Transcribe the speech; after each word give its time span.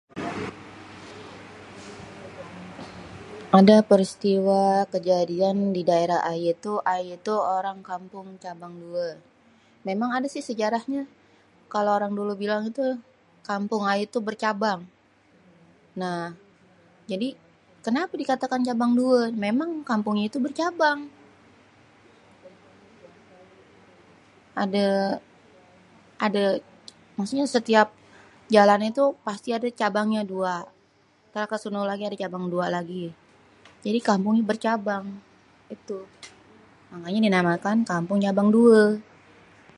Ada 3.59 3.77
peristiwa 3.89 4.63
kejadian 4.93 5.57
di 5.75 5.81
daerah 5.89 6.19
ayé 6.31 6.51
tu, 6.65 6.73
ayé 6.95 7.15
tu 7.27 7.35
orang 7.57 7.79
kampung 7.91 8.27
Cabang 8.43 8.73
Due. 8.83 9.07
Memang 9.87 10.09
ada 10.17 10.27
sih 10.33 10.43
sejarahnya 10.49 11.03
kalo 11.73 11.89
orang 11.97 12.13
dulu 12.19 12.31
bilang 12.43 12.63
tu 12.77 12.85
kampung 13.49 13.83
ayé 13.91 14.03
tu 14.13 14.19
bercabang. 14.27 14.79
Nah 16.01 16.19
jadi 17.11 17.27
kenapa 17.85 18.13
dikatakan 18.21 18.61
cabang 18.69 18.93
due? 18.99 19.21
memang 19.45 19.69
kampungnya 19.89 20.25
itu 20.31 20.39
bercabang. 20.45 20.99
Ade 26.23 26.43
maksudnya 27.17 27.45
setiap 27.55 27.87
jalan 28.55 28.81
itu 28.89 29.03
pasti 29.27 29.49
ada 29.57 29.67
cabangnya 29.81 30.21
dua 30.31 30.55
entar 31.27 31.43
ke 31.51 31.57
sono 31.63 31.81
lagi 31.89 32.03
ada 32.07 32.17
cabang 32.23 32.45
dua 32.53 32.65
lagi, 32.75 33.03
jadi 33.85 33.99
kampungnye 34.07 34.43
bercabang. 34.51 35.05
Itu 35.75 35.97
makanya 36.93 37.19
dinamakan 37.27 37.77
kampung 37.89 38.19
Cabang 38.25 38.49
Due. 38.55 38.83